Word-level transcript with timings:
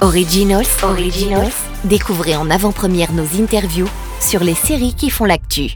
Originals, 0.00 0.68
Originals, 0.84 1.52
découvrez 1.82 2.36
en 2.36 2.50
avant-première 2.50 3.12
nos 3.12 3.24
interviews 3.42 3.88
sur 4.20 4.44
les 4.44 4.54
séries 4.54 4.94
qui 4.94 5.10
font 5.10 5.24
l'actu. 5.24 5.72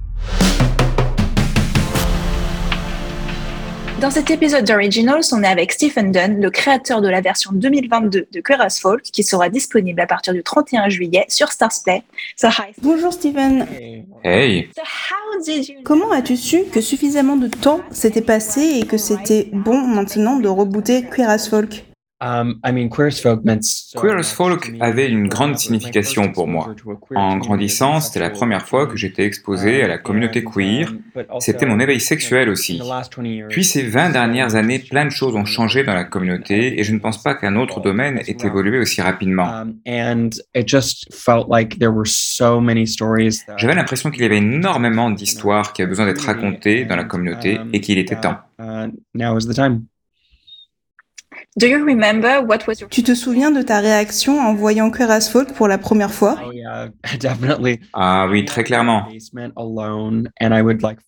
Dans 4.00 4.12
cet 4.12 4.30
épisode 4.30 4.64
d'Originals, 4.64 5.22
on 5.32 5.42
est 5.42 5.48
avec 5.48 5.72
Stephen 5.72 6.12
Dunn, 6.12 6.40
le 6.40 6.50
créateur 6.50 7.00
de 7.00 7.08
la 7.08 7.20
version 7.20 7.50
2022 7.52 8.28
de 8.30 8.40
Queer 8.40 8.60
as 8.60 8.78
Folk, 8.78 9.02
qui 9.02 9.24
sera 9.24 9.48
disponible 9.48 10.00
à 10.00 10.06
partir 10.06 10.32
du 10.32 10.44
31 10.44 10.88
juillet 10.88 11.24
sur 11.28 11.50
Starsplay. 11.50 12.04
So, 12.36 12.46
hi. 12.46 12.74
Bonjour 12.80 13.12
Stephen. 13.12 13.66
Hey, 14.22 14.68
So 14.76 14.82
how 14.82 15.42
did 15.44 15.68
you 15.68 15.82
Comment 15.82 16.12
as-tu 16.12 16.36
su 16.36 16.62
que 16.72 16.80
suffisamment 16.80 17.36
de 17.36 17.48
temps 17.48 17.80
s'était 17.90 18.20
passé 18.22 18.78
et 18.80 18.86
que 18.86 18.98
c'était 18.98 19.48
bon 19.52 19.80
maintenant 19.80 20.38
de 20.38 20.48
rebooter 20.48 21.02
Queer 21.10 21.28
as 21.28 21.48
Folk? 21.48 21.84
Queer 22.22 23.06
as 23.08 23.20
Folk 23.20 23.44
meant 23.44 23.62
so 23.62 23.98
Queer 24.00 24.16
as 24.16 24.32
Folk 24.32 24.70
avait 24.80 25.08
une 25.08 25.26
grande 25.28 25.58
signification 25.58 26.30
pour 26.30 26.46
moi. 26.46 26.72
En 27.16 27.36
grandissant, 27.38 28.00
c'était 28.00 28.20
la 28.20 28.30
première 28.30 28.66
fois 28.68 28.86
que 28.86 28.96
j'étais 28.96 29.24
exposé 29.24 29.82
à 29.82 29.88
la 29.88 29.98
communauté 29.98 30.44
queer. 30.44 30.92
C'était 31.40 31.66
mon 31.66 31.80
éveil 31.80 31.98
sexuel 32.00 32.48
aussi. 32.48 32.80
Puis 33.48 33.64
ces 33.64 33.82
20 33.82 34.10
dernières 34.10 34.54
années, 34.54 34.78
plein 34.78 35.04
de 35.04 35.10
choses 35.10 35.34
ont 35.34 35.44
changé 35.44 35.82
dans 35.82 35.94
la 35.94 36.04
communauté 36.04 36.78
et 36.78 36.84
je 36.84 36.92
ne 36.94 37.00
pense 37.00 37.20
pas 37.22 37.34
qu'un 37.34 37.56
autre 37.56 37.80
domaine 37.80 38.18
ait 38.26 38.36
évolué 38.44 38.78
aussi 38.78 39.02
rapidement. 39.02 39.44
Um, 39.62 39.74
and 39.86 40.30
it 40.54 40.68
just 40.68 41.12
felt 41.12 41.48
like 41.50 41.78
there 41.78 41.90
were 41.92 42.06
so 42.06 42.60
many 42.60 42.86
stories. 42.86 43.44
that- 43.46 43.58
J'avais 43.58 43.74
l'impression 43.74 44.10
qu'il 44.10 44.22
y 44.22 44.26
avait 44.26 44.38
énormément 44.38 45.10
d'histoires 45.10 45.72
qui 45.72 45.82
avaient 45.82 45.88
besoin 45.90 46.06
d'être 46.06 46.24
racontées 46.24 46.84
dans 46.84 46.96
la 46.96 47.04
communauté 47.04 47.58
et 47.72 47.80
qu'il 47.80 47.98
était 47.98 48.16
temps. 48.16 48.36
Uh, 48.60 48.88
now 49.14 49.36
is 49.36 49.46
the 49.46 49.54
time. 49.54 49.84
Do 51.54 51.66
you 51.66 51.84
remember 51.84 52.40
what 52.40 52.60
was 52.66 52.80
your 52.80 52.88
Tu 52.88 53.02
te 53.02 53.14
souviens 53.14 53.50
de 53.50 53.60
ta 53.60 53.80
réaction 53.80 54.40
en 54.40 54.54
voyant 54.54 54.90
Queer 54.90 55.10
as 55.10 55.28
Folk 55.28 55.52
pour 55.52 55.68
la 55.68 55.76
première 55.76 56.10
fois? 56.10 56.38
Oh 56.46 56.50
yeah, 56.50 56.88
definitely. 57.20 57.78
Ah 57.92 58.26
oui, 58.30 58.46
très 58.46 58.64
clairement. 58.64 59.06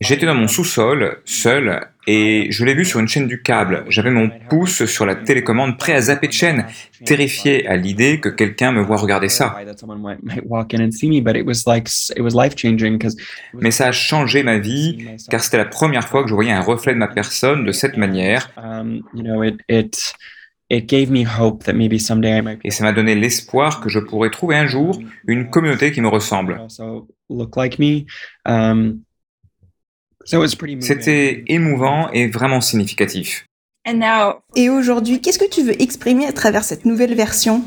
J'étais 0.01 0.27
dans 0.27 0.35
mon 0.35 0.47
sous-sol, 0.47 1.23
seul, 1.25 1.89
et 2.07 2.47
je 2.51 2.65
l'ai 2.65 2.75
vu 2.75 2.85
sur 2.85 3.01
une 3.01 3.09
chaîne 3.09 3.27
du 3.27 3.43
câble. 3.43 3.85
J'avais 3.89 4.11
mon 4.11 4.31
pouce 4.49 4.85
sur 4.85 5.07
la 5.07 5.15
télécommande, 5.15 5.79
prêt 5.79 5.93
à 5.93 6.01
zapper 6.01 6.29
de 6.29 6.33
chaîne, 6.33 6.67
terrifié 7.05 7.67
à 7.67 7.77
l'idée 7.77 8.21
que 8.21 8.29
quelqu'un 8.29 8.73
me 8.73 8.83
voit 8.83 8.97
regarder 8.97 9.29
ça. 9.29 9.57
Mais 13.55 13.71
ça 13.71 13.87
a 13.87 13.93
changé 13.93 14.43
ma 14.43 14.59
vie, 14.59 15.07
car 15.31 15.43
c'était 15.43 15.59
la 15.59 15.65
première 15.65 16.09
fois 16.09 16.23
que 16.23 16.29
je 16.29 16.35
voyais 16.35 16.53
un 16.53 16.63
reflet 16.63 16.93
de 16.93 16.99
ma 16.99 17.09
personne 17.09 17.65
de 17.65 17.73
cette 17.73 17.97
manière, 17.97 18.51
Um, 18.57 19.03
et 22.65 22.71
ça 22.71 22.85
m'a 22.85 22.93
donné 22.93 23.15
l'espoir 23.15 23.81
que 23.81 23.89
je 23.89 23.99
pourrais 23.99 24.31
trouver 24.31 24.57
un 24.57 24.67
jour 24.67 24.99
une 25.27 25.51
communauté 25.51 25.93
qui 25.93 26.01
me 26.01 26.09
ressemble. 26.09 26.61
C'était 30.25 31.45
émouvant 31.49 32.11
et 32.13 32.29
vraiment 32.29 32.61
significatif. 32.61 33.47
And 33.87 33.95
now, 33.99 34.41
Et 34.57 34.71
aujourd'hui, 34.71 35.21
qu'est-ce 35.21 35.39
que 35.39 35.49
tu 35.49 35.63
veux 35.63 35.81
exprimer 35.81 36.27
à 36.27 36.33
travers 36.33 36.65
cette 36.65 36.87
nouvelle 36.87 37.15
version? 37.15 37.63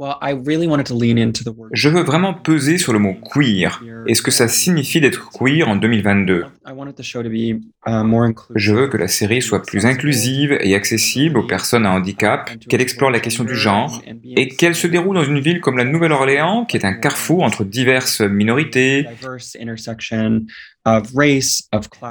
Well, 0.00 0.16
I 0.22 0.30
really 0.32 0.66
wanted 0.66 0.86
to 0.86 0.94
lean 0.94 1.18
into 1.18 1.44
the 1.44 1.54
word. 1.54 1.68
Je 1.74 1.90
veux 1.90 2.02
vraiment 2.02 2.32
peser 2.32 2.78
sur 2.78 2.94
le 2.94 2.98
mot 2.98 3.12
queer 3.12 3.82
et 4.06 4.14
ce 4.14 4.22
que 4.22 4.30
ça 4.30 4.48
signifie 4.48 4.98
d'être 4.98 5.28
queer 5.30 5.68
en 5.68 5.76
2022. 5.76 6.46
I 6.66 6.72
wanted 6.72 6.94
the 6.96 7.02
show 7.02 7.22
to 7.22 7.28
be 7.28 7.60
uh, 7.86 8.02
more 8.02 8.24
inclusive. 8.24 8.56
Je 8.56 8.72
veux 8.72 8.88
que 8.88 8.96
la 8.96 9.08
série 9.08 9.42
soit 9.42 9.62
plus 9.62 9.84
inclusive 9.84 10.56
et 10.62 10.74
accessible 10.74 11.36
aux 11.36 11.46
personnes 11.46 11.84
à 11.84 11.92
handicap, 11.92 12.50
qu'elle 12.66 12.80
explore 12.80 13.10
la 13.10 13.20
question 13.20 13.44
du 13.44 13.54
genre 13.54 14.00
et 14.24 14.48
qu'elle 14.48 14.74
se 14.74 14.86
déroule 14.86 15.16
dans 15.16 15.24
une 15.24 15.40
ville 15.40 15.60
comme 15.60 15.76
la 15.76 15.84
Nouvelle-Orléans, 15.84 16.64
qui 16.64 16.78
est 16.78 16.86
un 16.86 16.94
carrefour 16.94 17.42
entre 17.42 17.64
diverses 17.64 18.22
minorités, 18.22 19.04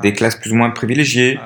des 0.04 0.14
classes 0.14 0.36
plus 0.36 0.52
ou 0.52 0.56
moins 0.56 0.70
privilégiées, 0.70 1.40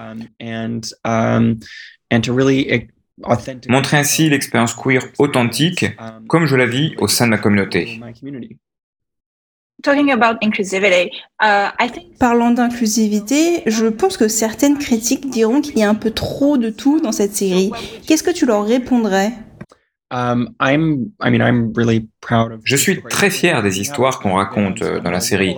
montrer 3.69 3.97
ainsi 3.97 4.29
l'expérience 4.29 4.74
queer 4.74 5.03
authentique 5.19 5.85
comme 6.28 6.46
je 6.46 6.56
la 6.56 6.66
vis 6.66 6.96
au 6.97 7.07
sein 7.07 7.25
de 7.25 7.31
ma 7.31 7.38
communauté. 7.38 8.00
my 8.01 8.13
community. 8.13 8.57
talking 9.84 10.12
about 10.12 10.38
inclusivity, 10.41 11.12
uh, 11.41 11.72
I 11.78 11.90
think 11.91 12.18
Parlant 12.18 12.51
d'inclusivité, 12.51 13.63
je 13.66 13.88
pense 13.88 14.18
que 14.18 14.28
certaines 14.28 14.78
critiques 14.78 15.29
diront 15.29 15.62
qu'il 15.62 15.78
y 15.78 15.84
a 15.84 15.90
un 15.90 15.96
peu 15.96 16.12
trop 16.12 16.57
de 16.57 16.69
tout 16.69 17.01
dans 17.01 17.12
cette 17.12 17.35
série. 17.35 17.72
Qu'est-ce 18.07 18.24
que 18.24 18.31
tu 18.31 18.46
leur 18.46 18.66
répondrais? 18.66 19.34
Je 22.63 22.75
suis 22.75 23.01
très 23.03 23.29
fier 23.29 23.63
des 23.63 23.79
histoires 23.79 24.19
qu'on 24.19 24.35
raconte 24.35 24.81
euh, 24.81 25.00
dans 25.00 25.12
la 25.12 25.19
série. 25.19 25.56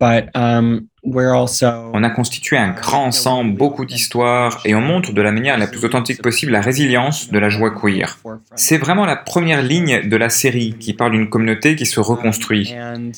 But 0.00 0.28
um, 0.36 0.86
we're 1.02 1.34
also. 1.34 1.90
On 1.92 2.04
a 2.04 2.10
constitué 2.10 2.56
un 2.56 2.70
grand 2.70 3.06
ensemble, 3.06 3.56
beaucoup 3.56 3.84
d'histoires, 3.84 4.60
et 4.64 4.76
on 4.76 4.80
montre 4.80 5.12
de 5.12 5.20
la 5.20 5.32
manière 5.32 5.58
la 5.58 5.66
plus 5.66 5.84
authentique 5.84 6.22
possible 6.22 6.52
la 6.52 6.60
résilience 6.60 7.30
de 7.32 7.38
la 7.40 7.48
joie 7.48 7.72
queer. 7.72 8.16
C'est 8.54 8.78
vraiment 8.78 9.06
la 9.06 9.16
première 9.16 9.60
ligne 9.60 10.08
de 10.08 10.16
la 10.16 10.28
série 10.28 10.76
qui 10.78 10.92
parle 10.92 11.12
d'une 11.12 11.28
communauté 11.28 11.74
qui 11.74 11.84
se 11.84 11.98
reconstruit. 11.98 12.72
And 12.76 13.10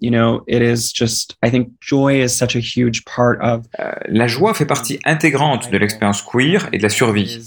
you 0.00 0.10
know, 0.10 0.44
it 0.48 0.62
is 0.62 0.94
just. 0.94 1.36
I 1.44 1.50
think 1.50 1.68
joy 1.82 2.24
is 2.24 2.30
such 2.30 2.56
a 2.56 2.60
huge 2.60 3.04
part 3.04 3.36
of. 3.42 3.66
Euh, 3.78 3.92
La 4.06 4.26
joie 4.26 4.54
fait 4.54 4.64
partie 4.64 4.98
intégrante 5.04 5.70
de 5.70 5.76
l'expérience 5.76 6.22
queer 6.22 6.70
et 6.72 6.78
de 6.78 6.82
la 6.82 6.88
survie. 6.88 7.38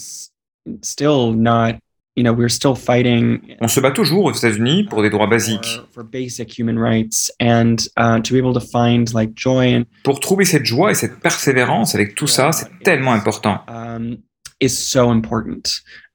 Is 0.66 0.78
Still 0.84 1.34
not. 1.34 1.76
You 2.18 2.24
know, 2.24 2.34
we're 2.34 2.50
still 2.50 2.76
fighting. 2.76 3.40
On 3.62 3.70
se 3.70 3.80
bat 3.80 3.92
toujours 3.92 4.26
aux 4.26 4.34
États-Unis 4.34 4.84
pour 4.84 5.02
des 5.02 5.10
droits 5.10 5.28
basiques. 5.28 5.64
For, 5.66 5.88
for 5.94 6.04
basic 6.04 6.58
human 6.60 6.78
rights, 6.78 7.32
and 7.40 7.78
uh, 7.98 8.20
to 8.22 8.34
be 8.34 8.38
able 8.38 8.54
to 8.54 8.60
find 8.60 9.14
like 9.14 9.32
joy 9.34 9.74
and 9.74 9.86
Pour 10.04 10.20
trouver 10.20 10.44
cette 10.44 10.66
joie 10.66 10.92
et 10.92 10.94
cette 10.96 11.22
persévérance 11.22 11.96
avec 11.96 12.14
tout 12.16 12.28
ça, 12.28 12.52
c'est 12.52 12.68
tellement 12.84 13.14
important. 13.14 13.62
um, 13.70 14.18
is 14.60 14.70
so 14.70 15.10
important. 15.10 15.64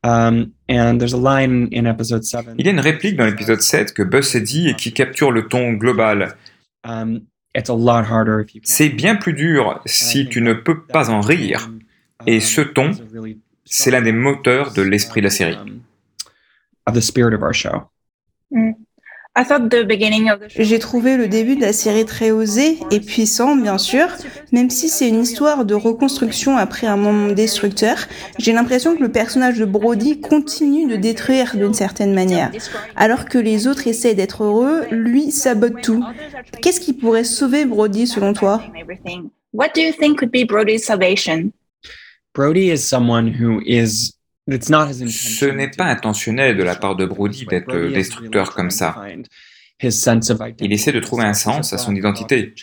Um, 0.05 0.53
and 0.69 0.99
there's 1.01 1.15
a 1.15 1.17
line 1.19 1.69
in 1.73 1.87
episode 1.87 2.25
seven. 2.25 2.55
Il 2.59 2.67
y 2.67 2.69
a 2.69 2.73
une 2.73 2.79
réplique 2.81 3.17
dans 3.17 3.25
l'épisode 3.25 3.63
7 3.63 3.95
que 3.95 4.03
Buzz 4.03 4.27
s'est 4.27 4.43
dit 4.43 4.69
et 4.69 4.75
qui 4.75 4.93
capture 4.93 5.33
le 5.33 5.49
ton 5.49 5.73
global. 5.73 6.37
Um, 6.85 7.23
it's 7.57 7.71
a 7.71 7.75
lot 7.75 8.05
harder 8.05 8.41
if 8.41 8.55
you. 8.55 8.61
can't- 8.61 8.67
C'est 8.71 8.91
bien 8.91 9.17
plus 9.17 9.33
dur 9.33 9.81
si 9.87 10.29
tu 10.29 10.43
ne 10.43 10.53
peux 10.53 10.85
pas 10.85 11.09
en 11.11 11.23
rire. 11.23 11.71
Et 12.27 12.41
ce 12.41 12.61
ton, 12.61 12.91
C'est 13.69 13.91
l'un 13.91 14.01
des 14.01 14.13
moteurs 14.13 14.73
de 14.73 14.83
l'esprit 14.83 15.21
de 15.21 15.27
la 15.27 15.31
série. 15.31 15.59
Of 16.87 16.95
the 16.95 17.01
spirit 17.01 17.35
of 17.35 17.43
our 17.43 17.53
show. 17.53 17.91
I 19.39 19.45
thought 19.45 19.69
the 19.69 19.85
beginning 19.85 20.31
of 20.31 20.39
the 20.39 20.49
show. 20.49 20.63
J'ai 20.63 20.79
trouvé 20.79 21.17
le 21.17 21.27
début 21.27 21.57
de 21.57 21.63
la 21.63 21.73
série 21.73 22.05
très 22.05 22.31
osé 22.31 22.79
et 22.93 23.01
puissant, 23.01 23.57
bien 23.57 23.77
sûr, 23.77 24.07
même 24.53 24.71
si 24.71 24.89
c'est 24.89 25.09
une 25.09 25.21
histoire 25.21 25.65
de 25.65 25.75
reconstruction 25.75 26.57
après 26.57 26.87
un 26.87 26.97
moment 26.97 27.33
destructeur. 27.33 27.97
J'ai 28.39 28.53
l'impression 28.53 28.97
que 28.97 29.03
le 29.03 29.11
personnage 29.11 29.59
de 29.59 29.65
Brody 29.65 30.21
continue 30.21 30.87
de 30.87 30.95
détruire 30.95 31.57
d'une 31.57 31.75
certaine 31.75 32.15
manière. 32.15 32.53
Alors 32.95 33.25
que 33.25 33.37
les 33.37 33.67
autres 33.67 33.89
essayent 33.89 34.15
d'être 34.15 34.45
heureux, 34.45 34.85
lui 34.93 35.33
sabote 35.33 35.83
tout. 35.83 36.05
Qu'est-ce 36.63 36.81
qui 36.81 36.93
pourrait 36.93 37.25
sauver 37.25 37.65
Brody 37.65 38.07
selon 38.07 38.33
toi? 38.33 38.63
What 39.53 39.71
do 39.75 39.81
you 39.81 39.93
think 39.93 40.19
could 40.19 40.31
be 40.31 40.47
Brody's 40.47 40.85
salvation? 40.85 41.51
Brody 42.37 42.71
is 42.71 42.87
someone 42.87 43.29
who 43.41 43.63
is. 43.65 44.13
It's 44.47 44.69
not 44.69 44.89
his 44.89 45.03
Ce 45.09 45.47
n'est 45.47 45.71
pas 45.71 45.87
intentionnel 45.87 46.57
de 46.57 46.63
la 46.63 46.77
part 46.77 46.95
de 46.95 47.07
Brody 47.07 47.47
d'être 47.47 47.75
destructeur 47.89 48.55
comme 48.55 48.71
ça. 48.71 48.95
Il 49.83 50.73
essaie 50.73 50.93
de 50.93 51.01
trouver 51.01 51.25
un 51.25 51.33
sens 51.33 51.73
à 51.73 51.79
son 51.79 51.95
identité. 51.95 52.55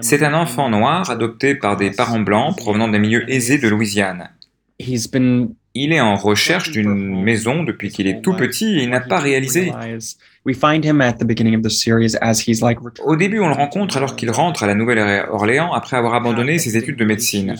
C'est 0.00 0.22
un 0.22 0.34
enfant 0.34 0.70
noir 0.70 1.10
adopté 1.10 1.56
par 1.56 1.76
des 1.76 1.90
parents 1.90 2.20
blancs 2.20 2.56
provenant 2.56 2.88
des 2.88 3.00
milieux 3.00 3.28
aisés 3.28 3.58
de 3.58 3.68
Louisiane. 3.68 4.30
Il 4.78 5.92
est 5.92 6.00
en 6.00 6.14
recherche 6.14 6.70
d'une 6.70 7.22
maison 7.22 7.64
depuis 7.64 7.90
qu'il 7.90 8.06
est 8.06 8.22
tout 8.22 8.34
petit 8.34 8.78
et 8.78 8.84
il 8.84 8.90
n'a 8.90 9.00
pas 9.00 9.18
réalisé. 9.18 9.72
We 10.46 10.54
find 10.54 10.82
him 10.82 11.02
at 11.02 11.18
the 11.18 11.26
beginning 11.26 11.54
of 11.54 11.62
the 11.62 11.68
series 11.68 12.16
as 12.22 12.40
he's 12.46 12.62
like 12.62 12.78
Au 13.04 13.14
début, 13.14 13.40
on 13.40 13.48
le 13.48 13.54
rencontre 13.54 13.98
alors 13.98 14.16
qu'il 14.16 14.30
rentre 14.30 14.62
à 14.62 14.66
la 14.66 14.74
Nouvelle-Orléans 14.74 15.74
après 15.74 15.98
avoir 15.98 16.14
abandonné 16.14 16.58
ses 16.58 16.78
études 16.78 16.96
de 16.96 17.04
médecine, 17.04 17.56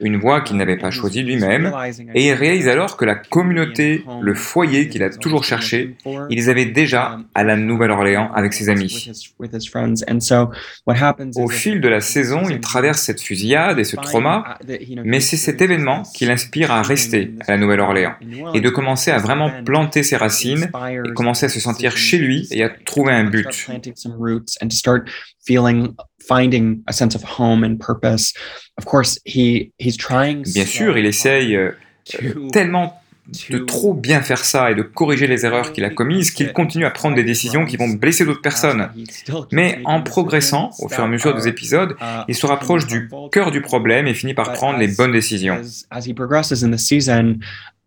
une 0.00 0.18
voie 0.18 0.42
qu'il 0.42 0.58
n'avait 0.58 0.76
pas 0.76 0.90
choisie 0.90 1.22
lui-même, 1.22 1.72
et 2.14 2.26
il 2.26 2.32
réalise 2.34 2.68
alors 2.68 2.98
que 2.98 3.06
la 3.06 3.14
communauté, 3.14 4.04
le 4.20 4.34
foyer 4.34 4.88
qu'il 4.90 5.02
a 5.02 5.08
toujours 5.08 5.42
cherché, 5.44 5.96
il 6.04 6.36
les 6.36 6.50
avait 6.50 6.66
déjà 6.66 7.18
à 7.34 7.44
la 7.44 7.56
Nouvelle-Orléans 7.56 8.30
avec 8.34 8.52
ses 8.52 8.68
amis. 8.68 9.10
Au 11.36 11.48
fil 11.48 11.80
de 11.80 11.88
la 11.88 12.02
saison, 12.02 12.42
il 12.50 12.60
traverse 12.60 13.00
cette 13.00 13.22
fusillade 13.22 13.78
et 13.78 13.84
ce 13.84 13.96
trauma, 13.96 14.58
mais 15.02 15.20
c'est 15.20 15.38
cet 15.38 15.62
événement 15.62 16.02
qui 16.14 16.26
l'inspire 16.26 16.72
à 16.72 16.82
rester 16.82 17.32
à 17.46 17.52
la 17.52 17.56
Nouvelle-Orléans 17.56 18.16
et 18.52 18.60
de 18.60 18.68
commencer 18.68 19.10
à 19.10 19.16
vraiment 19.16 19.50
planter 19.64 20.02
ses 20.02 20.16
racines 20.16 20.68
et 21.06 21.14
commencer 21.14 21.46
à 21.46 21.48
se 21.48 21.58
sentir 21.58 21.85
chez 21.94 22.18
lui 22.18 22.48
et 22.50 22.62
à 22.62 22.70
trouver 22.70 23.12
un 23.12 23.24
but. 23.24 23.68
Bien 30.54 30.66
sûr, 30.66 30.96
il 30.98 31.06
essaye 31.06 31.54
euh, 31.54 31.70
tellement 32.52 33.00
de 33.50 33.58
trop 33.58 33.92
bien 33.92 34.22
faire 34.22 34.44
ça 34.44 34.70
et 34.70 34.74
de 34.74 34.82
corriger 34.82 35.26
les 35.26 35.44
erreurs 35.44 35.72
qu'il 35.72 35.84
a 35.84 35.90
commises 35.90 36.30
qu'il 36.30 36.52
continue 36.52 36.84
à 36.84 36.90
prendre 36.90 37.16
des 37.16 37.24
décisions 37.24 37.64
qui 37.64 37.76
vont 37.76 37.88
blesser 37.88 38.24
d'autres 38.24 38.42
personnes. 38.42 38.88
Mais 39.52 39.80
en 39.84 40.02
progressant, 40.02 40.70
au 40.78 40.88
fur 40.88 41.00
et 41.00 41.02
à 41.02 41.08
mesure 41.08 41.34
des 41.34 41.48
épisodes, 41.48 41.96
il 42.28 42.34
se 42.34 42.46
rapproche 42.46 42.86
du 42.86 43.10
cœur 43.32 43.50
du 43.50 43.62
problème 43.62 44.06
et 44.06 44.14
finit 44.14 44.34
par 44.34 44.52
prendre 44.52 44.78
les 44.78 44.88
bonnes 44.88 45.12
décisions. 45.12 45.60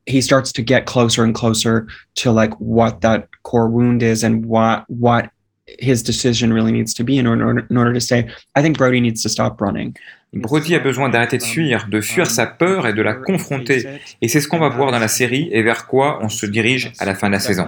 He 0.06 0.22
starts 0.22 0.52
to 0.54 0.62
get 0.62 0.86
closer 0.86 1.24
and 1.24 1.34
closer 1.34 1.88
to 2.16 2.32
like 2.32 2.54
what 2.60 3.02
that 3.02 3.28
core 3.44 3.70
wound 3.70 4.02
is 4.02 4.24
and 4.24 4.46
what 4.46 4.86
what 4.88 5.30
his 5.78 6.02
decision 6.02 6.52
really 6.52 6.72
needs 6.72 6.94
to 6.96 7.04
be 7.04 7.18
in 7.20 7.28
order, 7.28 7.60
in 7.70 7.78
order 7.78 7.94
to 7.94 8.02
say 8.02 8.30
I 8.56 8.62
think 8.62 8.78
Brody 8.78 9.02
needs 9.02 9.22
to 9.24 9.30
stop 9.30 9.62
running. 9.62 9.96
Brody 10.34 10.76
a 10.76 10.80
besoin 10.80 11.10
d'arrêter 11.10 11.38
de 11.40 11.44
fuir, 11.44 11.88
de 11.90 12.02
fuir 12.02 12.28
sa 12.30 12.46
peur 12.46 12.86
et 12.86 12.94
de 12.94 13.02
la 13.02 13.16
confronter. 13.16 14.00
Et 14.22 14.28
c'est 14.28 14.42
ce 14.42 14.48
qu'on 14.48 14.60
va 14.60 14.70
voir 14.70 14.92
dans 14.92 15.00
la 15.00 15.08
série 15.08 15.50
et 15.52 15.64
vers 15.64 15.88
quoi 15.88 16.20
on 16.22 16.30
se 16.30 16.46
dirige 16.46 16.92
à 17.00 17.06
la 17.06 17.16
fin 17.16 17.28
de 17.28 17.34
la 17.34 17.40
saison. 17.40 17.68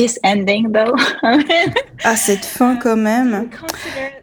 This 0.00 0.18
ending, 0.24 0.72
though. 0.72 0.94
ah, 2.04 2.16
cette 2.16 2.46
fin 2.46 2.76
quand 2.76 2.96
même. 2.96 3.50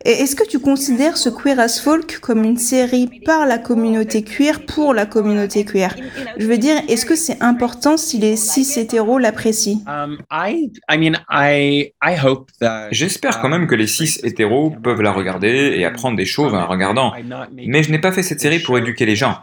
Et 0.06 0.12
est-ce 0.12 0.35
que 0.35 0.47
tu 0.47 0.57
considères 0.57 1.18
ce 1.18 1.29
Queer 1.29 1.59
as 1.59 1.79
Folk 1.79 2.18
comme 2.19 2.44
une 2.44 2.57
série 2.57 3.21
par 3.25 3.45
la 3.45 3.59
communauté 3.59 4.24
queer 4.24 4.65
pour 4.65 4.95
la 4.95 5.06
communauté 5.06 5.65
queer? 5.65 5.95
Je 6.38 6.47
veux 6.47 6.57
dire, 6.57 6.77
est-ce 6.88 7.06
que 7.06 7.15
c'est 7.15 7.44
important 7.44 7.95
si 7.95 8.18
les 8.18 8.38
cis 8.38 8.79
hétéros 8.79 9.19
l'apprécient? 9.19 9.81
Um, 9.85 10.18
J'espère 12.91 13.39
quand 13.39 13.50
même 13.50 13.68
que 13.68 13.75
les 13.75 13.88
cis 13.88 14.18
hétéros 14.24 14.71
peuvent 14.81 15.01
la 15.01 15.12
regarder 15.12 15.75
et 15.77 15.85
apprendre 15.85 16.18
des 16.18 16.25
choses 16.25 16.53
en 16.56 16.57
la 16.57 16.65
regardant. 16.65 17.13
Mais 17.53 17.83
je 17.83 17.91
n'ai 17.91 18.00
pas 18.00 18.12
fait 18.12 18.24
cette 18.24 18.41
série 18.41 18.59
pour 18.59 18.79
éduquer 18.79 19.06
les 19.06 19.15
gens. 19.15 19.39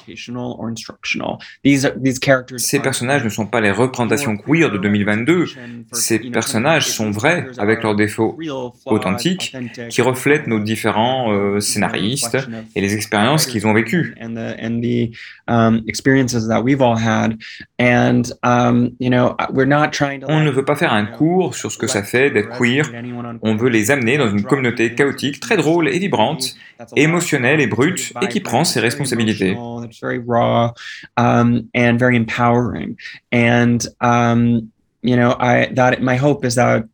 Ces 2.56 2.80
personnages 2.80 3.22
ne 3.22 3.28
sont 3.28 3.46
pas 3.46 3.60
les 3.60 3.70
représentations 3.70 4.36
queer 4.36 4.72
de 4.72 4.78
2022. 4.78 5.44
Ces 5.92 6.23
personnages 6.30 6.88
sont 6.88 7.10
vrais 7.10 7.46
avec 7.58 7.82
leurs 7.82 7.94
défauts 7.94 8.38
authentiques 8.86 9.56
qui 9.88 10.02
reflètent 10.02 10.46
nos 10.46 10.60
différents 10.60 11.32
euh, 11.32 11.60
scénaristes 11.60 12.36
et 12.74 12.80
les 12.80 12.94
expériences 12.94 13.46
qu'ils 13.46 13.66
ont 13.66 13.72
vécues. 13.72 14.14
On 20.28 20.40
ne 20.40 20.50
veut 20.50 20.64
pas 20.64 20.76
faire 20.76 20.92
un 20.92 21.06
cours 21.06 21.54
sur 21.54 21.70
ce 21.70 21.78
que 21.78 21.86
ça 21.86 22.02
fait 22.02 22.30
d'être 22.30 22.58
queer. 22.58 22.90
On 23.42 23.56
veut 23.56 23.68
les 23.68 23.90
amener 23.90 24.18
dans 24.18 24.30
une 24.30 24.42
communauté 24.42 24.94
chaotique, 24.94 25.40
très 25.40 25.56
drôle 25.56 25.88
et 25.88 25.98
vibrante, 25.98 26.54
émotionnelle 26.96 27.60
et 27.60 27.66
brute, 27.66 28.12
et 28.22 28.28
qui 28.28 28.40
prend 28.40 28.64
ses 28.64 28.80
responsabilités. 28.80 29.56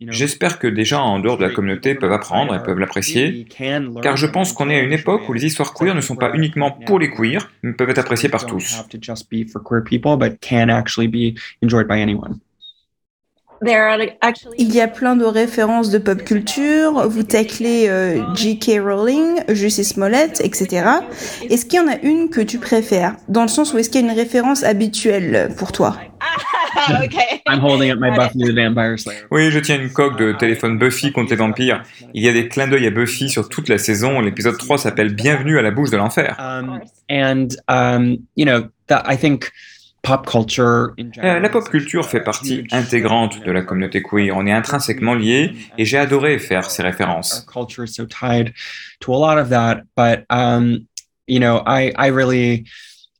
J'espère 0.08 0.58
que 0.58 0.66
des 0.66 0.84
gens 0.84 1.02
en 1.02 1.20
dehors 1.20 1.38
de 1.38 1.44
la 1.44 1.50
communauté 1.50 1.94
peuvent 1.94 2.12
apprendre 2.12 2.54
et 2.54 2.62
peuvent 2.62 2.78
l'apprécier, 2.78 3.46
car 4.02 4.16
je 4.16 4.26
pense 4.26 4.52
qu'on 4.52 4.68
est 4.68 4.76
à 4.76 4.82
une 4.82 4.92
époque 4.92 5.28
où 5.28 5.32
les 5.32 5.46
histoires 5.46 5.72
queer 5.74 5.94
ne 5.94 6.00
sont 6.00 6.16
pas 6.16 6.32
uniquement 6.34 6.72
pour 6.72 6.98
les 6.98 7.10
queers, 7.10 7.50
mais 7.62 7.72
peuvent 7.72 7.90
être 7.90 7.98
appréciées 7.98 8.28
par 8.28 8.46
tous. 8.46 8.82
Il 14.58 14.74
y 14.74 14.80
a 14.80 14.88
plein 14.88 15.16
de 15.16 15.24
références 15.24 15.90
de 15.90 15.98
pop 15.98 16.24
culture, 16.24 17.06
vous 17.08 17.22
taclez 17.22 17.88
euh, 17.90 18.22
J.K. 18.34 18.80
Rowling, 18.82 19.42
Jussie 19.50 19.84
Smollett, 19.84 20.40
etc. 20.42 20.86
Est-ce 21.50 21.66
qu'il 21.66 21.78
y 21.78 21.82
en 21.82 21.88
a 21.88 21.98
une 21.98 22.30
que 22.30 22.40
tu 22.40 22.58
préfères? 22.58 23.16
Dans 23.28 23.42
le 23.42 23.48
sens 23.48 23.74
où 23.74 23.78
est-ce 23.78 23.90
qu'il 23.90 24.00
y 24.00 24.08
a 24.08 24.10
une 24.10 24.18
référence 24.18 24.64
habituelle 24.64 25.52
pour 25.58 25.72
toi? 25.72 25.96
I'm 27.46 27.60
holding 27.60 27.90
up 27.90 27.98
my 27.98 28.10
Buffy 28.10 28.38
the 28.38 28.54
Vampire 28.54 28.98
Slayer. 28.98 29.24
Oui, 29.30 29.50
je 29.50 29.58
tiens 29.58 29.80
une 29.80 29.90
coque 29.90 30.18
de 30.18 30.32
téléphone 30.32 30.78
Buffy 30.78 31.12
contre 31.12 31.30
les 31.30 31.36
vampires. 31.36 31.82
Il 32.14 32.22
y 32.22 32.28
a 32.28 32.32
des 32.32 32.48
clins 32.48 32.68
d'œil 32.68 32.86
à 32.86 32.90
Buffy 32.90 33.28
sur 33.28 33.48
toute 33.48 33.68
la 33.68 33.78
saison. 33.78 34.20
L'épisode 34.20 34.58
3 34.58 34.78
s'appelle 34.78 35.14
Bienvenue 35.14 35.58
à 35.58 35.62
la 35.62 35.70
bouche 35.70 35.90
de 35.90 35.96
l'enfer. 35.96 36.36
Um, 36.38 36.80
and 37.10 37.48
um, 37.68 38.18
you 38.36 38.44
know, 38.44 38.68
that 38.88 39.04
I 39.06 39.16
think 39.16 39.50
pop 40.02 40.26
culture 40.26 40.94
euh, 40.98 41.40
la 41.40 41.48
pop 41.50 41.68
culture 41.68 42.08
fait 42.08 42.20
partie 42.20 42.66
intégrante 42.70 43.44
de 43.44 43.52
la 43.52 43.62
communauté 43.62 44.02
queer. 44.02 44.32
On 44.34 44.46
est 44.46 44.52
intrinsèquement 44.52 45.14
liés 45.14 45.52
et 45.76 45.84
j'ai 45.84 45.98
adoré 45.98 46.38
faire 46.38 46.70
ces 46.70 46.82
références. 46.82 47.46
Culture 47.52 47.84
is 47.84 47.94
so 47.94 48.06
tied 48.06 48.54
to 49.00 49.12
a 49.12 49.18
lot 49.18 49.38
of 49.38 49.50
that, 49.50 49.82
but 49.96 50.24
um, 50.30 50.86
you 51.26 51.38
know, 51.38 51.62
I 51.66 51.92
I 51.96 52.08
really 52.08 52.64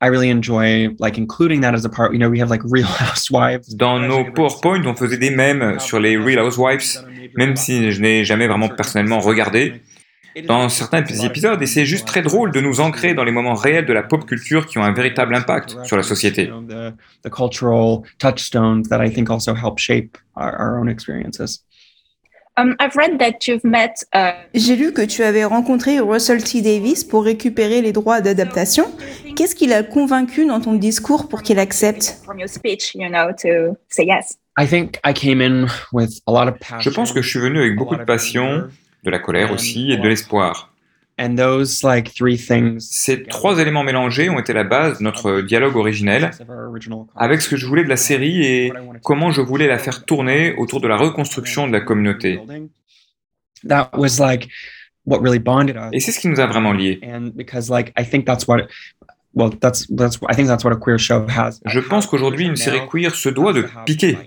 I 0.02 0.06
really 0.06 0.30
enjoy 0.30 0.88
like 0.98 1.18
including 1.18 1.60
that 1.60 1.74
as 1.74 1.84
a 1.84 1.90
part. 1.90 2.12
You 2.12 2.18
know, 2.18 2.30
we 2.30 2.38
have 2.40 2.50
like 2.50 2.62
Real 2.64 2.86
Housewives. 3.00 3.74
Dans 3.76 3.98
nos 3.98 4.24
PowerPoint, 4.32 4.84
on 4.86 4.94
faisait 4.94 5.18
des 5.18 5.30
mèmes 5.30 5.78
sur 5.78 6.00
les 6.00 6.16
Real 6.16 6.40
Housewives, 6.40 7.04
même 7.36 7.56
si 7.56 7.90
je 7.90 8.00
n'ai 8.00 8.24
jamais 8.24 8.46
vraiment 8.46 8.68
personnellement 8.68 9.20
regardé. 9.20 9.82
Dans 10.46 10.68
certains 10.68 11.04
épisodes, 11.04 11.60
et 11.60 11.66
c'est 11.66 11.84
juste 11.84 12.06
très 12.06 12.22
drôle 12.22 12.52
de 12.52 12.60
nous 12.60 12.80
ancrer 12.80 13.14
dans 13.14 13.24
les 13.24 13.32
moments 13.32 13.54
réels 13.54 13.84
de 13.84 13.92
la 13.92 14.04
pop 14.04 14.24
culture 14.26 14.66
qui 14.66 14.78
ont 14.78 14.84
un 14.84 14.92
véritable 14.92 15.34
impact 15.34 15.76
sur 15.84 15.96
la 15.96 16.04
société. 16.04 16.48
The 17.24 17.30
cultural 17.30 18.02
touchstones 18.18 18.84
that 18.90 19.04
I 19.04 19.10
think 19.10 19.28
also 19.28 19.54
help 19.54 19.78
shape 19.78 20.16
our, 20.36 20.54
our 20.54 20.78
own 20.78 20.88
experiences. 20.88 21.64
Um, 22.56 22.74
uh, 22.80 22.88
J'ai 24.54 24.76
lu 24.76 24.92
que 24.92 25.02
tu 25.02 25.22
avais 25.22 25.44
rencontré 25.44 26.00
Russell 26.00 26.42
T. 26.42 26.60
Davis 26.62 27.04
pour 27.04 27.24
récupérer 27.24 27.80
les 27.80 27.92
droits 27.92 28.20
d'adaptation. 28.20 28.86
Qu'est-ce 29.36 29.54
qui 29.54 29.66
l'a 29.66 29.82
convaincu 29.82 30.44
dans 30.46 30.60
ton 30.60 30.74
discours 30.74 31.28
pour 31.28 31.42
qu'il 31.42 31.58
accepte? 31.58 32.18
Je 36.80 36.90
pense 36.90 37.12
que 37.12 37.22
je 37.22 37.28
suis 37.28 37.38
venu 37.38 37.58
avec 37.60 37.76
beaucoup 37.76 37.96
de 37.96 38.04
passion, 38.04 38.68
de 39.04 39.10
la 39.10 39.18
colère 39.18 39.52
aussi 39.52 39.92
et 39.92 39.96
de 39.96 40.08
l'espoir. 40.08 40.69
Ces 42.80 43.24
trois 43.24 43.58
éléments 43.58 43.82
mélangés 43.84 44.30
ont 44.30 44.38
été 44.38 44.52
la 44.52 44.64
base 44.64 44.98
de 44.98 45.04
notre 45.04 45.42
dialogue 45.42 45.76
originel 45.76 46.30
avec 47.14 47.42
ce 47.42 47.48
que 47.48 47.56
je 47.56 47.66
voulais 47.66 47.84
de 47.84 47.88
la 47.88 47.96
série 47.96 48.42
et 48.42 48.72
comment 49.04 49.30
je 49.30 49.42
voulais 49.42 49.66
la 49.66 49.78
faire 49.78 50.04
tourner 50.04 50.54
autour 50.56 50.80
de 50.80 50.88
la 50.88 50.96
reconstruction 50.96 51.66
de 51.66 51.72
la 51.72 51.80
communauté. 51.80 52.40
Et 55.92 56.00
c'est 56.00 56.12
ce 56.12 56.20
qui 56.20 56.28
nous 56.28 56.40
a 56.40 56.46
vraiment 56.46 56.72
liés. 56.72 57.00
Je 61.66 61.80
pense 61.80 62.06
qu'aujourd'hui, 62.06 62.46
une 62.46 62.56
série 62.56 62.80
queer 62.90 63.14
se 63.14 63.28
doit 63.28 63.52
de 63.52 63.66
piquer. 63.84 64.18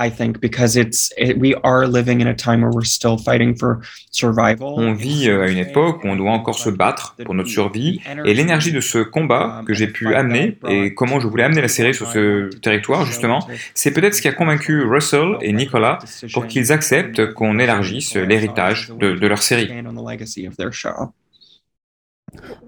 I 0.00 0.10
think 0.10 0.40
because 0.40 0.76
it's 0.76 1.12
it, 1.18 1.38
we 1.38 1.54
are 1.62 1.86
living 1.86 2.20
in 2.20 2.26
a 2.26 2.34
time 2.34 2.62
where 2.62 2.70
we're 2.72 2.84
still 2.84 3.18
fighting 3.18 3.54
for 3.54 3.80
survival. 4.10 4.74
On 4.78 4.94
vit 4.94 5.28
euh, 5.28 5.42
à 5.42 5.48
une 5.48 5.58
époque 5.58 6.02
où 6.02 6.08
on 6.08 6.16
doit 6.16 6.30
encore 6.30 6.58
se 6.58 6.70
battre 6.70 7.16
pour 7.24 7.34
notre 7.34 7.50
survie 7.50 8.00
et 8.24 8.32
l'énergie 8.32 8.72
de 8.72 8.80
ce 8.80 8.98
combat 8.98 9.62
que 9.66 9.74
j'ai 9.74 9.88
pu 9.88 10.14
amener 10.14 10.58
et 10.68 10.94
comment 10.94 11.20
je 11.20 11.26
voulais 11.26 11.44
amener 11.44 11.60
la 11.60 11.68
série 11.68 11.94
sur 11.94 12.10
ce 12.10 12.48
territoire 12.60 13.04
justement, 13.04 13.46
c'est 13.74 13.92
peut-être 13.92 14.14
ce 14.14 14.22
qui 14.22 14.28
a 14.28 14.32
convaincu 14.32 14.82
Russell 14.82 15.36
et 15.42 15.52
Nicolas 15.52 15.98
pour 16.32 16.46
qu'ils 16.46 16.72
acceptent 16.72 17.34
qu'on 17.34 17.58
élargisse 17.58 18.16
l'héritage 18.16 18.90
de, 18.98 19.12
de 19.12 19.26
leur 19.26 19.42
série. 19.42 19.70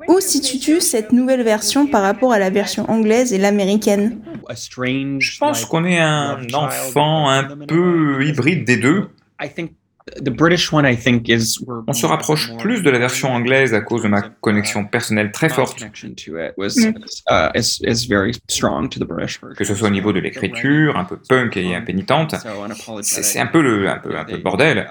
Où 0.09 0.21
situes-tu 0.21 0.81
cette 0.81 1.13
nouvelle 1.13 1.43
version 1.43 1.87
par 1.87 2.03
rapport 2.03 2.33
à 2.33 2.39
la 2.39 2.51
version 2.51 2.91
anglaise 2.91 3.33
et 3.33 3.39
l'américaine? 3.39 4.21
Je 4.51 5.39
pense 5.39 5.65
qu'on 5.65 5.85
est 5.85 5.99
un 5.99 6.39
enfant 6.53 7.31
un 7.31 7.45
peu 7.67 8.25
hybride 8.25 8.65
des 8.65 8.77
deux. 8.77 9.09
On 11.87 11.93
se 11.93 12.07
rapproche 12.07 12.57
plus 12.59 12.83
de 12.83 12.91
la 12.91 12.99
version 12.99 13.33
anglaise 13.33 13.73
à 13.73 13.81
cause 13.81 14.03
de 14.03 14.09
ma 14.09 14.21
connexion 14.23 14.85
personnelle 14.85 15.31
très 15.31 15.49
forte. 15.49 15.79
Que 19.57 19.65
ce 19.65 19.75
soit 19.75 19.89
au 19.89 19.93
niveau 19.93 20.13
de 20.13 20.19
l'écriture, 20.19 20.97
un 20.97 21.05
peu 21.05 21.17
punk 21.17 21.57
et 21.57 21.75
impénitente, 21.75 22.35
c'est 23.03 23.39
un 23.39 23.47
peu 23.47 23.63
le 23.63 23.89
un 23.89 23.99
peu, 23.99 24.17
un 24.17 24.25
peu 24.25 24.39
bordel. 24.39 24.89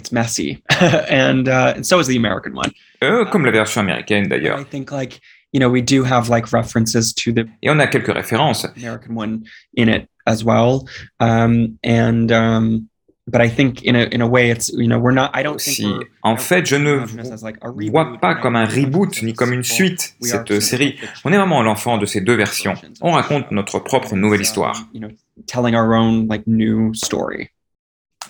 Um, 0.00 0.04
it's 0.04 0.12
messy, 0.12 0.62
and 1.08 1.48
uh, 1.48 1.74
and 1.76 1.86
so 1.86 1.98
is 1.98 2.06
the 2.06 2.16
American 2.16 2.54
one. 2.54 2.72
Euh, 3.02 3.24
comme 3.26 3.44
la 3.44 3.52
version 3.52 3.82
américaine 3.82 4.28
d'ailleurs. 4.28 4.58
I 4.58 4.64
think 4.64 4.90
like 4.90 5.20
you 5.52 5.60
know 5.60 5.70
we 5.70 5.82
do 5.82 6.04
have 6.04 6.28
like 6.28 6.52
references 6.52 7.12
to 7.14 7.32
the 7.32 7.48
Et 7.62 7.70
on 7.70 7.78
a 7.80 7.86
quelques 7.86 8.12
références. 8.12 8.66
American 8.76 9.14
one 9.14 9.44
in 9.76 9.88
it 9.88 10.08
as 10.26 10.44
well, 10.44 10.86
um, 11.20 11.78
and 11.84 12.32
um, 12.32 12.88
but 13.26 13.40
I 13.40 13.48
think 13.48 13.82
in 13.82 13.94
a 13.94 14.04
in 14.12 14.20
a 14.20 14.26
way 14.26 14.50
it's 14.50 14.70
you 14.72 14.88
know 14.88 14.98
we're 14.98 15.14
not. 15.14 15.30
I 15.34 15.42
don't 15.42 15.60
think 15.60 15.76
si, 15.76 15.94
en 16.22 16.36
fait, 16.36 16.66
je 16.66 16.76
ne 16.76 17.04
vois 17.90 18.18
pas 18.20 18.34
comme 18.36 18.56
un 18.56 18.66
reboot 18.66 19.22
ni 19.22 19.34
comme 19.34 19.52
une 19.52 19.64
suite 19.64 20.14
cette 20.20 20.60
série. 20.60 20.96
On 21.24 21.32
est 21.32 21.36
vraiment 21.36 21.62
l'enfant 21.62 21.98
de 21.98 22.06
ces 22.06 22.20
deux 22.20 22.36
versions. 22.36 22.74
On 23.00 23.12
raconte 23.12 23.50
notre 23.50 23.78
propre 23.80 24.14
nouvelle 24.16 24.42
histoire. 24.42 24.88
You 24.92 25.00
know, 25.00 25.10
telling 25.46 25.74
our 25.74 25.94
own 25.94 26.26
like 26.28 26.46
new 26.46 26.94
story. 26.94 27.50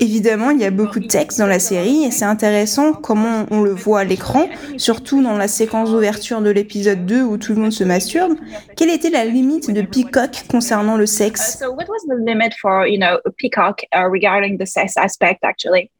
Évidemment, 0.00 0.50
il 0.50 0.60
y 0.60 0.64
a 0.64 0.70
beaucoup 0.70 0.98
de 0.98 1.06
texte 1.06 1.38
dans 1.38 1.46
la 1.46 1.58
série 1.60 2.04
et 2.04 2.10
c'est 2.10 2.24
intéressant 2.24 2.92
comment 2.92 3.46
on 3.50 3.62
le 3.62 3.72
voit 3.72 4.00
à 4.00 4.04
l'écran, 4.04 4.48
surtout 4.76 5.22
dans 5.22 5.36
la 5.36 5.48
séquence 5.48 5.90
d'ouverture 5.90 6.40
de 6.40 6.50
l'épisode 6.50 7.06
2 7.06 7.22
où 7.22 7.36
tout 7.38 7.54
le 7.54 7.60
monde 7.60 7.72
se 7.72 7.84
masturbe. 7.84 8.34
Quelle 8.76 8.90
était 8.90 9.10
la 9.10 9.24
limite 9.24 9.70
de 9.72 9.82
Peacock 9.82 10.44
concernant 10.48 10.96
le 10.96 11.06
sexe? 11.06 11.58
So 11.60 11.70
what 11.72 11.86
was 11.88 12.02
the 12.08 12.18
limit 12.26 12.50
for, 12.60 12.86
you 12.88 12.98
know, 12.98 13.18
Peacock 13.38 13.82
uh, 13.94 14.08
regarding 14.10 14.58
the 14.58 14.66
sex 14.66 14.96
aspect 14.96 15.38
actually? 15.42 15.90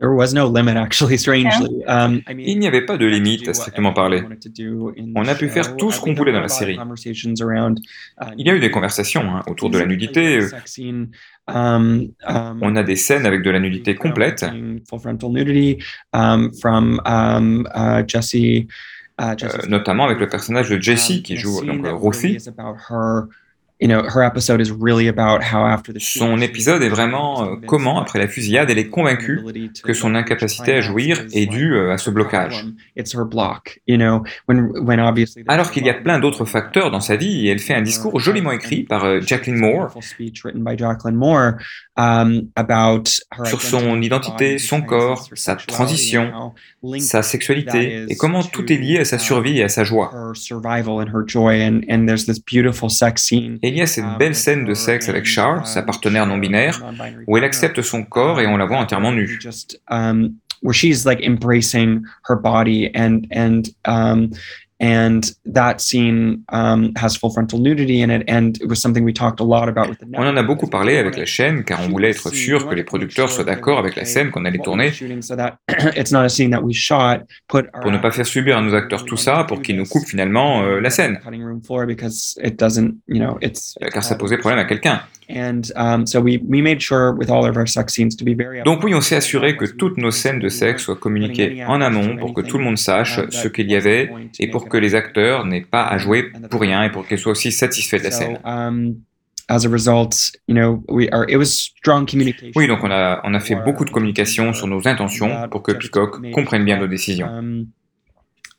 There 0.00 0.12
was 0.12 0.32
no 0.32 0.46
limit, 0.46 0.76
actually, 0.76 1.18
strangely. 1.18 1.82
Um, 1.88 2.22
I 2.28 2.32
mean, 2.32 2.46
Il 2.46 2.60
n'y 2.60 2.68
avait 2.68 2.86
pas 2.86 2.96
de 2.96 3.04
we 3.04 3.10
limite, 3.14 3.40
could 3.40 3.48
à 3.48 3.52
do 3.52 3.58
strictement 3.58 3.92
parler. 3.92 4.22
On 5.16 5.24
the 5.24 5.28
a 5.28 5.34
pu 5.34 5.48
faire 5.48 5.64
show. 5.64 5.74
tout 5.76 5.90
ce 5.90 5.98
Uh, 5.98 6.02
qu'on 6.04 6.14
voulait 6.14 6.30
dans 6.32 6.40
la 6.40 6.46
série. 6.46 6.76
conversations 6.76 7.34
around, 7.42 7.80
uh, 8.20 8.26
Il 8.38 8.46
y 8.46 8.50
a 8.50 8.54
eu 8.54 8.60
des 8.60 8.70
conversations 8.70 9.22
hein, 9.22 9.42
autour 9.48 9.70
de 9.70 9.78
la 9.80 9.86
nudité. 9.86 10.38
Euh, 11.48 12.06
um, 12.26 12.58
On 12.62 12.76
a 12.76 12.82
des 12.82 12.96
scènes 12.96 13.26
avec 13.26 13.42
de 13.42 13.50
la 13.50 13.60
nudité 13.60 13.94
complète. 13.94 14.44
Notamment 19.68 20.04
avec 20.04 20.18
le 20.18 20.28
personnage 20.28 20.70
de 20.70 20.80
Jessie 20.80 21.18
Um, 21.18 21.22
qui 21.22 21.36
joue 21.36 21.64
donc 21.64 21.84
really 23.80 23.94
Ruthie. 23.94 24.06
is 24.06 24.08
about 24.08 24.08
her, 24.08 24.08
you 24.08 24.08
know, 24.08 24.08
her 24.08 24.22
episode 24.22 24.60
is 24.60 24.70
really 24.70 25.08
about 25.08 25.42
how 25.42 25.66
after 25.66 25.92
the 25.92 26.00
Son 26.00 26.40
épisode 26.40 26.82
est 26.82 26.88
vraiment 26.88 27.44
euh, 27.44 27.56
comment, 27.66 28.00
après 28.00 28.18
la 28.18 28.28
fusillade, 28.28 28.70
elle 28.70 28.78
est 28.78 28.88
convaincue 28.88 29.40
que 29.84 29.94
son 29.94 30.14
incapacité 30.14 30.74
à 30.74 30.80
jouir 30.80 31.24
est 31.32 31.46
due 31.46 31.74
euh, 31.74 31.92
à 31.92 31.98
ce 31.98 32.10
blocage. 32.10 32.66
It's 32.96 33.14
her 33.14 33.24
block, 33.24 33.80
you 33.86 33.96
know, 33.96 34.24
when 34.48 34.72
when 34.84 35.00
obviously 35.00 35.44
Alors 35.48 35.70
qu'il 35.70 35.86
y 35.86 35.90
a 35.90 35.94
plein 35.94 36.18
d'autres 36.18 36.44
facteurs 36.44 36.90
dans 36.90 37.00
sa 37.00 37.16
vie 37.16 37.46
et 37.46 37.50
elle 37.50 37.60
fait 37.60 37.74
un 37.74 37.82
discours 37.82 38.18
joliment 38.20 38.52
écrit 38.52 38.84
par 38.84 39.04
euh, 39.04 39.20
Jacqueline 39.20 39.56
Moore 39.56 39.94
um, 41.98 42.48
about 42.56 43.20
her 43.36 43.44
sur 43.44 43.60
son 43.60 44.00
identité, 44.00 44.58
son 44.58 44.82
corps, 44.82 45.28
sa 45.34 45.56
transition, 45.56 46.52
sa 47.00 47.22
sexualité 47.22 48.06
et 48.08 48.16
comment 48.16 48.42
tout 48.42 48.72
est 48.72 48.76
lié 48.76 49.00
à 49.00 49.04
sa 49.04 49.18
survie 49.18 49.58
et 49.58 49.64
à 49.64 49.68
sa 49.68 49.84
joie. 49.84 50.10
her 50.14 50.34
survival 50.34 51.00
and 51.00 51.08
her 51.12 51.24
joy 51.26 51.60
and 51.60 51.80
and 51.90 52.06
there's 52.06 52.24
this 52.24 52.38
beautiful 52.38 52.88
sex 52.88 53.24
scene 53.24 53.58
Et 53.62 53.68
il 53.68 53.76
y 53.76 53.82
a 53.82 53.86
cette 53.86 54.18
belle 54.18 54.34
scène 54.34 54.64
de 54.64 54.74
sexe 54.74 55.08
avec 55.08 55.24
Charles, 55.24 55.66
sa 55.66 55.82
partenaire 55.82 56.26
non 56.26 56.38
binaire, 56.38 56.80
où 57.26 57.36
elle 57.36 57.44
accepte 57.44 57.82
son 57.82 58.04
corps 58.04 58.40
et 58.40 58.46
on 58.46 58.56
la 58.56 58.64
voit 58.66 58.78
entièrement 58.78 59.12
nue. 59.12 59.38
just 59.40 59.80
um, 59.90 60.34
where 60.62 60.72
she's 60.74 61.04
like 61.04 61.20
embracing 61.20 62.02
her 62.28 62.36
body 62.36 62.90
and 62.94 63.26
and 63.32 63.62
um, 63.84 64.30
and 64.80 65.32
that 65.44 65.80
scene 65.80 66.44
um, 66.50 66.92
has 66.96 67.16
full 67.16 67.30
frontal 67.30 67.58
nudity 67.58 68.00
in 68.00 68.10
it. 68.10 68.22
And 68.28 68.60
it 68.60 68.68
was 68.68 68.80
something 68.80 69.04
we 69.04 69.12
talked 69.12 69.40
a 69.40 69.44
lot 69.44 69.68
about 69.68 69.88
with 69.88 69.98
the 69.98 70.06
On 70.16 70.26
en 70.26 70.36
a 70.36 70.42
beaucoup 70.42 70.68
parlé 70.68 70.98
avec 70.98 71.16
la 71.16 71.24
chaîne 71.24 71.64
car 71.64 71.80
on 71.80 71.88
voulait 71.88 72.10
être 72.10 72.32
sûr 72.32 72.68
que 72.68 72.74
les 72.74 72.84
producteurs 72.84 73.28
soient 73.28 73.44
d'accord 73.44 73.78
avec 73.78 73.96
la 73.96 74.04
scène 74.04 74.30
qu'on 74.30 74.44
allait 74.44 74.58
tourner. 74.58 74.92
So 75.20 75.36
that 75.36 75.58
it's 75.96 76.12
not 76.12 76.24
a 76.24 76.28
scene 76.28 76.50
that 76.50 76.62
we 76.62 76.74
shot 76.74 77.24
put 77.48 77.66
pour 77.82 77.90
ne 77.90 77.98
pas 77.98 78.10
faire 78.10 78.26
subir 78.26 78.56
à 78.56 78.60
nos 78.60 78.74
acteurs 78.74 79.04
tout 79.04 79.16
ça 79.16 79.44
pour 79.44 79.62
qu'ils 79.62 79.76
nous 79.76 79.86
coupent 79.86 80.06
finalement 80.06 80.62
euh, 80.62 80.80
la 80.80 80.90
scène. 80.90 81.18
Cutting 81.24 81.42
room 81.42 81.60
floor 81.62 81.86
because 81.86 82.38
it 82.42 82.58
doesn't 82.58 82.94
you 83.08 83.18
know 83.18 83.38
it's 83.40 83.76
euh, 83.82 83.88
car 83.88 84.04
ça 84.04 84.14
posait 84.14 84.38
problème 84.38 84.60
à 84.60 84.64
quelqu'un. 84.64 85.02
And 85.28 85.62
so 86.06 86.20
we 86.20 86.38
we 86.48 86.62
made 86.62 86.80
sure 86.80 87.12
with 87.12 87.30
all 87.30 87.44
of 87.44 87.56
our 87.56 87.66
sex 87.66 87.94
scenes 87.94 88.16
to 88.16 88.24
be 88.24 88.34
very 88.34 88.62
Donc 88.62 88.82
oui, 88.82 88.94
on 88.94 89.00
s'est 89.00 89.16
assuré 89.16 89.56
que 89.56 89.66
toutes 89.66 89.98
nos 89.98 90.10
scènes 90.10 90.38
de 90.38 90.48
sexe 90.48 90.82
soient 90.82 90.96
communiquées 90.96 91.64
en 91.66 91.80
amont 91.80 92.16
pour 92.16 92.34
que 92.34 92.40
tout 92.40 92.58
le 92.58 92.64
monde 92.64 92.78
sache 92.78 93.20
ce 93.30 93.48
qu'il 93.48 93.70
y 93.70 93.76
avait 93.76 94.10
et 94.38 94.48
pour 94.48 94.68
que 94.68 94.76
les 94.76 94.94
acteurs 94.94 95.44
n'aient 95.44 95.60
pas 95.60 95.84
à 95.84 95.98
jouer 95.98 96.30
pour 96.50 96.60
rien 96.60 96.84
et 96.84 96.90
pour 96.90 97.06
qu'ils 97.06 97.18
soient 97.18 97.32
aussi 97.32 97.52
satisfaits 97.52 97.98
de 97.98 98.04
la 98.04 98.10
scène. 98.10 98.38
So, 98.42 98.96
as 99.48 99.64
a 99.64 99.68
result, 99.68 100.30
you 100.46 100.54
know, 100.54 100.82
we 100.88 101.08
are. 101.10 101.24
It 101.28 101.36
was 101.36 101.46
strong 101.46 102.06
communication. 102.06 102.52
Oui, 102.54 102.66
donc 102.66 102.84
on 102.84 102.90
a, 102.90 103.20
on 103.24 103.34
a 103.34 103.40
fait 103.40 103.56
beaucoup 103.56 103.84
de 103.84 103.90
communication 103.90 104.52
sur 104.52 104.66
nos 104.66 104.86
intentions 104.86 105.48
pour 105.50 105.62
que 105.62 105.72
Peacock 105.72 106.20
comprenne 106.32 106.64
bien 106.64 106.78
nos 106.78 106.86
décisions. 106.86 107.26
Um, 107.26 107.66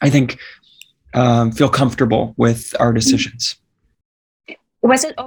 I 0.01 0.09
think 0.09 0.38
um, 1.13 1.51
feel 1.51 1.69
comfortable 1.69 2.33
with 2.38 2.75
our 2.79 2.93
decisions. 2.93 3.55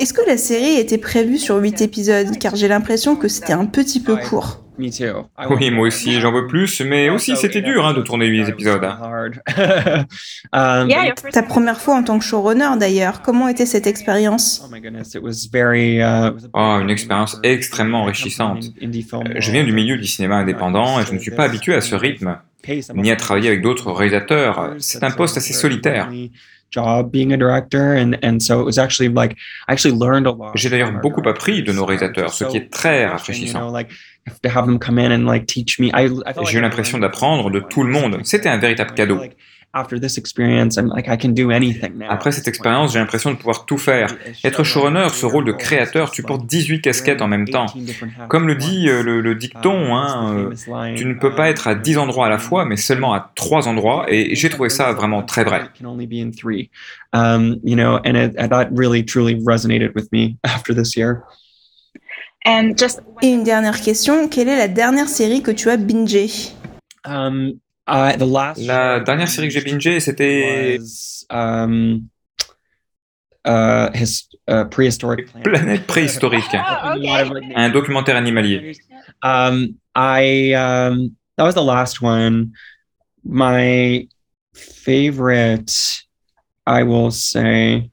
Est-ce 0.00 0.14
que 0.14 0.26
la 0.26 0.37
série 0.37 0.76
était 0.78 0.99
prévue 0.99 1.38
sur 1.38 1.56
8 1.56 1.82
épisodes? 1.82 2.38
Car 2.38 2.56
j'ai 2.56 2.68
l'impression 2.68 3.16
que 3.16 3.28
c'était 3.28 3.52
un 3.52 3.66
petit 3.66 4.00
peu 4.00 4.16
court. 4.16 4.59
Me 4.78 4.88
too. 4.88 5.26
I 5.38 5.47
Oui, 5.50 5.71
moi 5.71 5.88
aussi, 5.88 6.18
j'en 6.21 6.32
veux 6.32 6.47
plus, 6.47 6.80
mais 6.80 7.11
aussi 7.11 7.37
c'était 7.37 7.61
dur 7.61 7.87
hein, 7.87 7.92
de 7.92 8.00
tourner 8.00 8.26
8 8.26 8.49
épisodes. 8.49 8.82
hein. 8.82 9.30
um, 10.54 10.88
Yeah, 10.88 11.04
your 11.04 11.14
first 11.21 11.35
Ta 11.35 11.42
première 11.42 11.78
fois 11.78 11.97
en 11.97 12.02
tant 12.02 12.18
que 12.18 12.25
showrunner 12.25 12.71
d'ailleurs, 12.80 13.21
comment 13.21 13.49
était 13.49 13.66
cette 13.66 13.87
expérience? 13.87 14.62
Oh 14.64 14.71
my 14.73 14.80
goodness, 14.80 15.14
it 15.14 15.23
was 15.23 15.49
very. 15.52 15.97
It 15.97 16.00
was 16.00 16.49
a 16.54 16.78
big 16.78 16.85
une 16.85 16.90
expérience 16.90 17.38
extrêmement 17.42 17.99
I 17.99 18.00
come 18.00 18.04
enrichissante. 18.06 18.64
Euh, 18.82 19.35
Je 19.37 19.50
viens 19.52 19.62
du 19.64 19.71
world. 19.71 19.75
milieu 19.75 19.99
du 19.99 20.06
cinéma 20.06 20.37
indépendant 20.37 20.99
et 21.00 21.04
je 21.04 21.12
ne 21.12 21.18
suis 21.18 21.30
pas 21.30 21.44
habitué 21.44 21.75
à 21.75 21.82
ce 21.82 21.94
rythme, 21.94 22.38
ni 22.94 23.11
à 23.11 23.16
travailler 23.16 23.49
avec 23.49 23.61
d'autres 23.61 23.92
réalisateurs. 23.92 24.75
C'est 24.78 25.04
un 25.04 25.11
poste 25.11 25.37
assez 25.37 25.52
solitaire. 25.52 26.09
Job 26.72 27.12
being 27.12 27.32
a 27.32 27.36
director 27.36 27.94
and 27.94 28.18
and 28.22 28.40
so 28.40 28.60
it 28.60 28.64
was 28.64 28.78
actually 28.78 29.08
like 29.08 29.36
I 29.68 29.72
actually 29.72 29.96
learned 29.96 30.26
a 30.26 30.32
lot 30.32 30.52
J'ai 30.54 30.70
d'ailleurs 30.70 30.92
beaucoup 31.00 31.22
appris 31.28 31.62
de 31.62 31.72
nos 31.72 31.84
réalisateurs, 31.84 32.32
ce 32.32 32.44
qui 32.44 32.56
est 32.56 32.70
très 32.70 33.06
rafraîchissant. 33.06 33.72
J'ai 36.44 36.58
eu 36.58 36.60
l'impression 36.60 36.98
d'apprendre 36.98 37.50
de 37.50 37.60
tout 37.60 37.82
le 37.82 37.90
monde. 37.90 38.20
C'était 38.24 38.48
un 38.48 38.58
véritable 38.58 38.94
cadeau. 38.94 39.20
Like, 39.74 39.84
after 39.84 39.98
this 39.98 40.18
experience 40.18 40.76
I'm 40.76 40.88
like 40.88 41.08
I 41.08 41.16
can 41.16 41.30
do 41.30 41.50
anything 41.50 41.98
now. 41.98 42.06
Après 42.10 42.32
cette 42.32 42.48
expérience, 42.48 42.92
j'ai 42.92 42.98
l'impression 42.98 43.30
de 43.30 43.36
pouvoir 43.36 43.64
tout 43.66 43.78
faire. 43.78 44.14
Être 44.44 44.64
showrunner, 44.64 45.08
ce 45.10 45.26
rôle 45.26 45.44
de 45.44 45.52
créateur, 45.52 46.10
tu 46.10 46.22
portes 46.22 46.46
18 46.46 46.80
casquettes 46.82 47.22
en 47.22 47.28
même 47.28 47.48
temps. 47.48 47.66
Comme 48.28 48.46
le 48.46 48.54
dit 48.54 48.88
euh, 48.88 49.02
le, 49.02 49.20
le 49.20 49.34
dicton, 49.34 49.94
hein, 49.94 50.34
euh, 50.34 50.94
tu 50.94 51.04
ne 51.06 51.14
peux 51.14 51.34
pas 51.34 51.48
être 51.48 51.68
à 51.68 51.74
10 51.74 51.98
endroits 51.98 52.26
à 52.26 52.30
la 52.30 52.38
fois, 52.38 52.64
mais 52.64 52.76
seulement 52.76 53.14
à 53.14 53.32
3 53.34 53.68
endroits, 53.68 54.06
et 54.08 54.34
j'ai 54.34 54.48
trouvé 54.48 54.68
ça 54.68 54.92
vraiment 54.92 55.22
très 55.22 55.44
vrai. 55.44 55.62
Can 55.78 55.86
only 55.86 56.06
be 56.06 56.24
in 56.24 56.30
three. 56.30 56.70
Um, 57.12 57.58
you 57.64 57.76
know, 57.76 57.98
and 58.04 58.16
it, 58.16 58.34
and 58.38 58.48
that 58.48 58.68
really 58.72 59.04
truly 59.04 59.34
resonated 59.34 59.94
with 59.94 60.10
me 60.12 60.36
after 60.44 60.74
this 60.74 60.96
year. 60.96 61.22
and 62.44 62.74
just 62.76 63.00
Et 63.22 63.28
une 63.28 63.44
dernière 63.44 63.80
question, 63.80 64.28
quelle 64.28 64.48
est 64.48 64.58
la 64.58 64.68
dernière 64.68 65.08
série 65.08 65.42
que 65.42 65.52
tu 65.52 65.70
as 65.70 65.76
bingée? 65.76 66.28
Um, 67.04 67.54
uh, 67.86 68.16
the 68.16 68.26
last 68.26 68.60
La 68.60 69.00
dernière 69.00 69.28
série 69.28 69.48
que 69.48 69.54
j'ai 69.54 69.60
bingée, 69.60 70.00
c'était 70.00 70.78
um, 71.30 72.08
uh, 73.44 73.90
his 73.94 74.28
uh, 74.48 74.64
prehistoric 74.64 75.26
planet. 75.32 75.42
Planète 75.44 75.86
préhistorique, 75.86 76.44
Ah, 76.54 76.94
un 77.56 77.70
documentaire 77.70 78.16
animalier. 78.16 78.72
Um, 79.22 79.76
I 79.94 80.54
um, 80.54 81.16
that 81.36 81.44
was 81.44 81.54
the 81.54 81.62
last 81.62 82.00
one. 82.02 82.52
My 83.24 84.08
favorite, 84.54 86.04
I 86.66 86.82
will 86.82 87.10
say. 87.10 87.88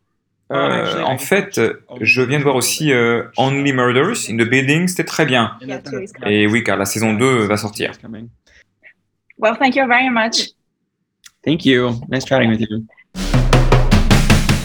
Euh, 0.51 1.03
en 1.03 1.19
fait, 1.19 1.61
je 2.01 2.21
viens 2.23 2.39
de 2.39 2.43
voir 2.43 2.55
aussi 2.55 2.91
euh, 2.91 3.25
Only 3.37 3.71
Murders 3.71 4.29
in 4.29 4.37
the 4.37 4.49
Building, 4.49 4.87
c'était 4.87 5.03
très 5.03 5.25
bien. 5.27 5.55
Et 6.25 6.47
oui, 6.47 6.63
car 6.63 6.75
la 6.75 6.85
saison 6.85 7.13
2 7.13 7.45
va 7.45 7.55
sortir. 7.55 7.91
Well, 9.39 9.55
thank 9.55 9.75
you 9.75 9.87
very 9.87 10.09
much. 10.09 10.49
Thank 11.43 11.65
you. 11.65 11.93
Nice 12.09 12.25
chatting 12.25 12.49
with 12.49 12.61
you. 12.61 12.85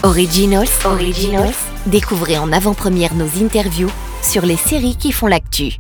Originals, 0.03 0.85
Originals, 0.85 1.55
découvrez 1.87 2.37
en 2.37 2.53
avant-première 2.53 3.15
nos 3.15 3.43
interviews 3.43 3.91
sur 4.23 4.45
les 4.45 4.57
séries 4.57 4.97
qui 4.97 5.13
font 5.13 5.29
l'actu. 5.29 5.79